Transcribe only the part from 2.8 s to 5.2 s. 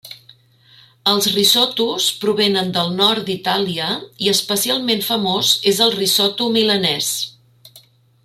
nord d'Itàlia i especialment